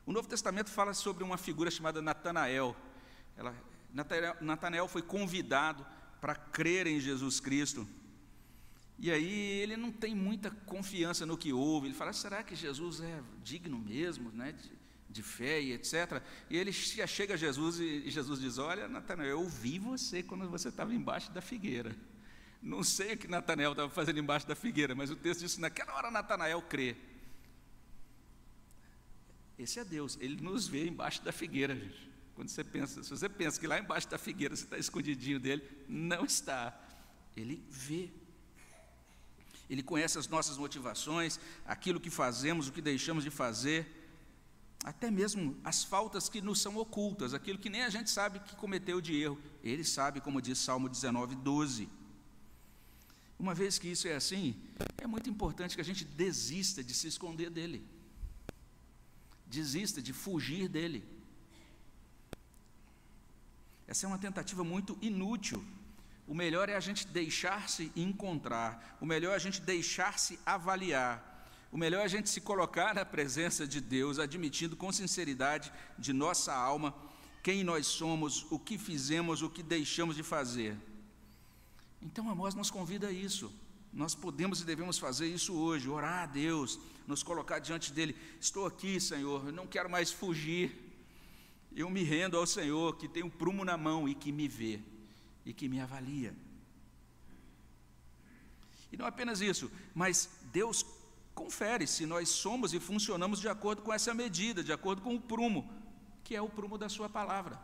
[0.06, 2.76] O Novo Testamento fala sobre uma figura chamada Natanael.
[4.42, 5.86] Natanael foi convidado
[6.20, 7.88] para crer em Jesus Cristo.
[8.98, 11.88] E aí ele não tem muita confiança no que ouve.
[11.88, 14.72] Ele fala: será que Jesus é digno mesmo, né, de,
[15.10, 16.22] de fé e etc.
[16.50, 20.70] E ele chega a Jesus e Jesus diz: Olha, Natanael, eu ouvi você quando você
[20.70, 21.96] estava embaixo da figueira.
[22.62, 25.62] Não sei o que Natanael estava fazendo embaixo da figueira, mas o texto diz que
[25.62, 26.96] naquela hora Natanael crê.
[29.58, 32.10] Esse é Deus, ele nos vê embaixo da figueira, gente.
[32.36, 35.64] Quando você pensa, se você pensa que lá embaixo da figueira você está escondidinho dele,
[35.88, 36.80] não está.
[37.36, 38.10] Ele vê.
[39.70, 44.02] Ele conhece as nossas motivações, aquilo que fazemos, o que deixamos de fazer,
[44.84, 48.56] até mesmo as faltas que nos são ocultas, aquilo que nem a gente sabe que
[48.56, 49.40] cometeu de erro.
[49.64, 51.88] Ele sabe, como diz Salmo 19, 12.
[53.42, 54.56] Uma vez que isso é assim,
[55.00, 57.84] é muito importante que a gente desista de se esconder dele.
[59.48, 61.04] Desista de fugir dele.
[63.88, 65.66] Essa é uma tentativa muito inútil.
[66.28, 71.16] O melhor é a gente deixar-se encontrar, o melhor é a gente deixar-se avaliar,
[71.72, 76.14] o melhor é a gente se colocar na presença de Deus, admitindo com sinceridade de
[76.14, 76.96] nossa alma
[77.42, 80.78] quem nós somos, o que fizemos, o que deixamos de fazer.
[82.02, 83.52] Então Amós nos convida a isso.
[83.94, 88.16] Nós podemos e devemos fazer isso hoje, orar a Deus, nos colocar diante dele.
[88.40, 90.90] Estou aqui, Senhor, eu não quero mais fugir.
[91.74, 94.82] Eu me rendo ao Senhor, que tem um prumo na mão e que me vê
[95.46, 96.34] e que me avalia.
[98.92, 100.86] E não apenas isso, mas Deus
[101.34, 105.22] confere se nós somos e funcionamos de acordo com essa medida, de acordo com o
[105.22, 105.70] prumo,
[106.24, 107.60] que é o prumo da Sua palavra.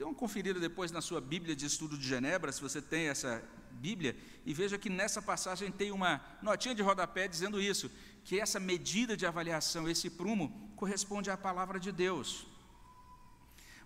[0.00, 3.46] Dê uma conferida depois na sua Bíblia de Estudo de Genebra, se você tem essa
[3.72, 7.90] Bíblia, e veja que nessa passagem tem uma notinha de rodapé dizendo isso,
[8.24, 12.46] que essa medida de avaliação, esse prumo, corresponde à palavra de Deus.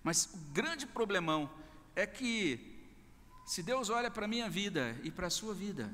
[0.04, 1.50] Mas o grande problemão
[1.96, 2.86] é que,
[3.44, 5.92] se Deus olha para a minha vida e para a sua vida,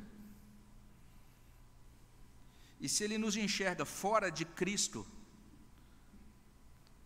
[2.78, 5.06] e se Ele nos enxerga fora de Cristo,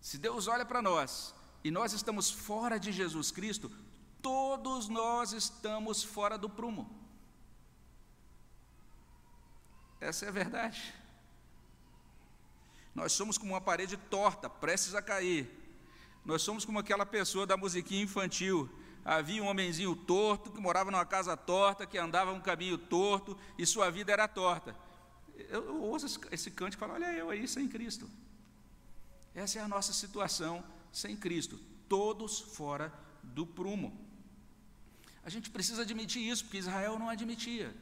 [0.01, 1.33] se Deus olha para nós
[1.65, 3.73] e nós estamos fora de Jesus Cristo,
[4.21, 7.03] todos nós estamos fora do prumo.
[9.99, 10.95] Essa é a verdade.
[12.95, 15.51] Nós somos como uma parede torta, prestes a cair.
[16.23, 18.69] Nós somos como aquela pessoa da musiquinha infantil.
[19.03, 23.65] Havia um homenzinho torto que morava numa casa torta, que andava um caminho torto e
[23.65, 24.77] sua vida era torta.
[25.35, 28.09] Eu, ouço esse cântico e falo: Olha eu aí sem Cristo.
[29.35, 30.63] Essa é a nossa situação
[30.95, 32.93] sem Cristo, todos fora
[33.23, 33.93] do prumo.
[35.25, 37.75] A gente precisa admitir isso, porque Israel não admitia.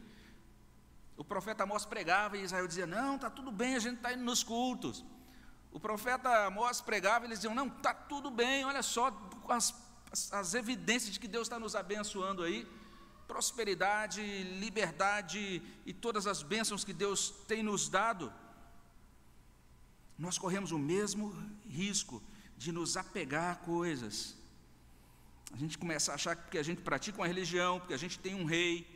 [1.16, 4.24] O profeta Amós pregava e Israel dizia: Não, está tudo bem, a gente está indo
[4.24, 5.04] nos cultos.
[5.70, 9.08] O profeta Amós pregava e eles diziam: Não, está tudo bem, olha só,
[9.48, 9.74] as,
[10.10, 12.66] as, as evidências de que Deus está nos abençoando aí,
[13.28, 14.22] prosperidade,
[14.58, 18.32] liberdade e todas as bênçãos que Deus tem nos dado,
[20.18, 21.34] nós corremos o mesmo
[21.66, 22.22] risco
[22.62, 24.36] de nos apegar a coisas.
[25.52, 28.36] A gente começa a achar que a gente pratica uma religião, porque a gente tem
[28.36, 28.86] um rei,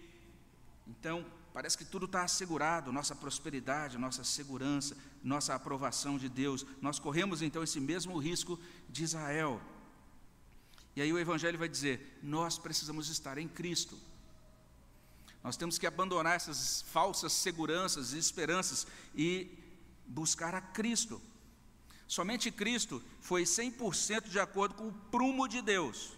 [0.87, 6.65] então parece que tudo está assegurado, nossa prosperidade, nossa segurança, nossa aprovação de Deus.
[6.81, 8.59] Nós corremos então esse mesmo risco
[8.89, 9.61] de Israel.
[10.95, 13.99] E aí o Evangelho vai dizer: nós precisamos estar em Cristo.
[15.43, 19.59] Nós temos que abandonar essas falsas seguranças e esperanças e
[20.07, 21.21] buscar a Cristo.
[22.07, 26.13] Somente Cristo foi 100% de acordo com o prumo de Deus.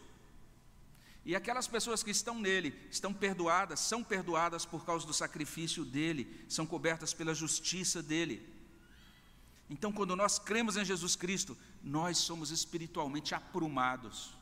[1.25, 6.45] E aquelas pessoas que estão nele estão perdoadas, são perdoadas por causa do sacrifício dele,
[6.49, 8.49] são cobertas pela justiça dele.
[9.69, 14.33] Então, quando nós cremos em Jesus Cristo, nós somos espiritualmente aprumados.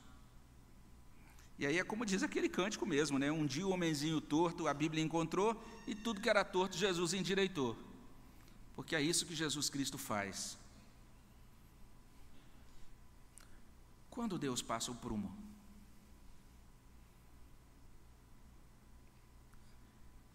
[1.59, 3.33] E aí é como diz aquele cântico mesmo, né?
[3.33, 7.77] Um dia o homenzinho torto a Bíblia encontrou e tudo que era torto Jesus endireitou.
[8.77, 10.59] Porque é isso que Jesus Cristo faz.
[14.17, 15.31] Quando Deus passa o prumo?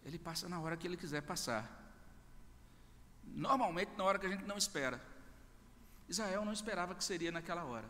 [0.06, 1.64] Ele passa na hora que ele quiser passar.
[3.24, 5.04] Normalmente na hora que a gente não espera.
[6.08, 7.90] Israel não esperava que seria naquela hora.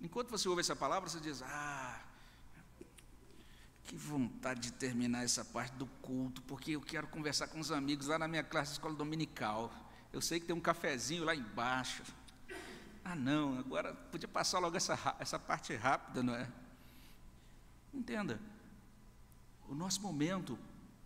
[0.00, 2.00] Enquanto você ouve essa palavra, você diz: Ah,
[3.84, 8.06] que vontade de terminar essa parte do culto, porque eu quero conversar com os amigos
[8.06, 9.70] lá na minha classe de escola dominical.
[10.10, 12.02] Eu sei que tem um cafezinho lá embaixo.
[13.04, 16.50] Ah, não, agora podia passar logo essa, essa parte rápida, não é?
[17.92, 18.40] Entenda,
[19.68, 20.58] o nosso momento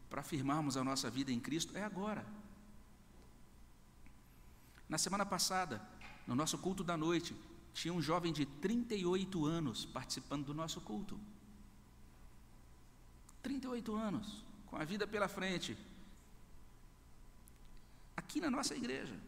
[0.09, 2.24] para afirmarmos a nossa vida em Cristo é agora.
[4.88, 5.82] Na semana passada,
[6.26, 7.36] no nosso culto da noite,
[7.74, 11.18] tinha um jovem de 38 anos participando do nosso culto.
[13.42, 15.76] 38 anos, com a vida pela frente,
[18.16, 19.18] aqui na nossa igreja.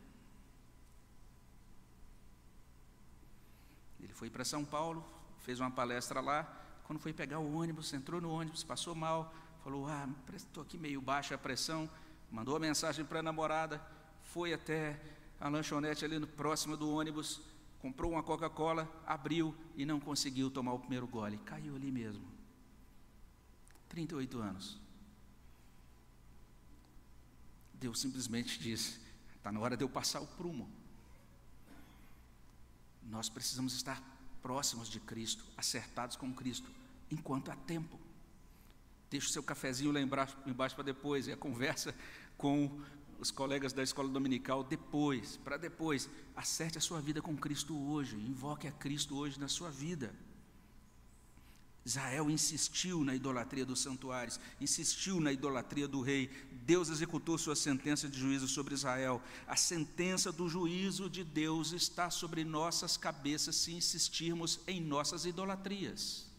[4.00, 5.02] Ele foi para São Paulo,
[5.38, 6.42] fez uma palestra lá.
[6.84, 11.00] Quando foi pegar o ônibus, entrou no ônibus, passou mal, falou: Ah, estou aqui meio
[11.00, 11.88] baixa a pressão.
[12.30, 13.82] Mandou a mensagem para a namorada,
[14.24, 15.00] foi até
[15.40, 17.40] a lanchonete ali no próximo do ônibus,
[17.80, 21.38] comprou uma Coca-Cola, abriu e não conseguiu tomar o primeiro gole.
[21.38, 22.22] Caiu ali mesmo.
[23.88, 24.78] 38 anos.
[27.72, 29.00] Deus simplesmente disse:
[29.34, 30.70] está na hora de eu passar o prumo.
[33.10, 34.00] Nós precisamos estar
[34.40, 36.70] próximos de Cristo, acertados com Cristo,
[37.10, 37.98] enquanto há tempo.
[39.10, 41.94] Deixa o seu cafezinho lá embaixo para depois, e a conversa
[42.38, 42.80] com
[43.18, 46.08] os colegas da escola dominical depois, para depois.
[46.36, 50.14] Acerte a sua vida com Cristo hoje, invoque a Cristo hoje na sua vida.
[51.84, 56.28] Israel insistiu na idolatria dos santuários, insistiu na idolatria do rei.
[56.64, 59.22] Deus executou sua sentença de juízo sobre Israel.
[59.46, 66.30] A sentença do juízo de Deus está sobre nossas cabeças se insistirmos em nossas idolatrias.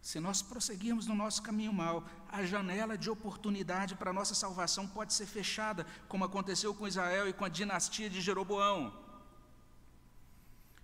[0.00, 4.88] Se nós prosseguirmos no nosso caminho mal, a janela de oportunidade para a nossa salvação
[4.88, 9.09] pode ser fechada, como aconteceu com Israel e com a dinastia de Jeroboão.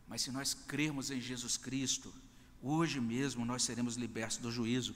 [0.09, 2.13] Mas se nós crermos em Jesus Cristo,
[2.63, 4.95] hoje mesmo nós seremos libertos do juízo,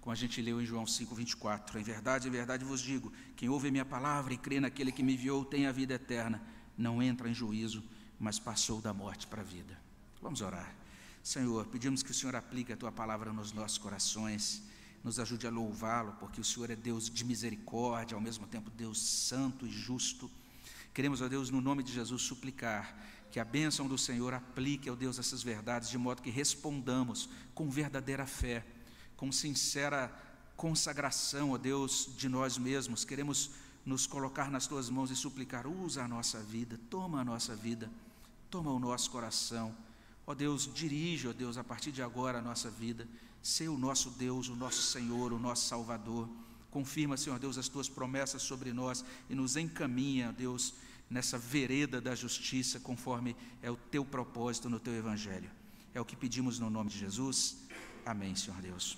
[0.00, 1.78] como a gente leu em João 5:24.
[1.78, 5.14] Em verdade, em verdade vos digo, quem ouve minha palavra e crê naquele que me
[5.14, 6.42] enviou tem a vida eterna,
[6.76, 7.82] não entra em juízo,
[8.18, 9.80] mas passou da morte para a vida.
[10.20, 10.74] Vamos orar.
[11.22, 14.62] Senhor, pedimos que o Senhor aplique a tua palavra nos nossos corações,
[15.04, 19.00] nos ajude a louvá-lo, porque o Senhor é Deus de misericórdia, ao mesmo tempo Deus
[19.00, 20.30] santo e justo.
[20.92, 22.96] Queremos, ó Deus, no nome de Jesus, suplicar
[23.32, 27.70] que a bênção do Senhor aplique, ó Deus, essas verdades, de modo que respondamos com
[27.70, 28.62] verdadeira fé,
[29.16, 30.12] com sincera
[30.54, 33.06] consagração, ó Deus, de nós mesmos.
[33.06, 33.50] Queremos
[33.86, 37.90] nos colocar nas tuas mãos e suplicar: usa a nossa vida, toma a nossa vida,
[38.50, 39.74] toma o nosso coração.
[40.26, 43.08] Ó Deus, dirige, ó Deus, a partir de agora a nossa vida.
[43.42, 46.28] Ser o nosso Deus, o nosso Senhor, o nosso Salvador.
[46.70, 50.74] Confirma, Senhor Deus, as tuas promessas sobre nós e nos encaminha, Deus,
[51.12, 55.50] nessa vereda da justiça, conforme é o teu propósito no teu evangelho.
[55.94, 57.58] É o que pedimos no nome de Jesus.
[58.04, 58.96] Amém, Senhor Deus.